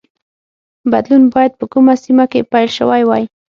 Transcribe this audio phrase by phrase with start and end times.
[0.91, 3.23] بدلون باید په کومه سیمه کې پیل شوی وای.